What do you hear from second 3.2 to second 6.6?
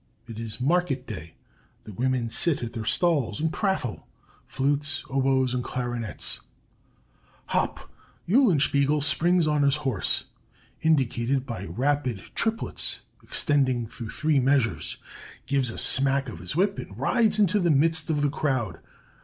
and prattle (flutes, oboes, and clarinets).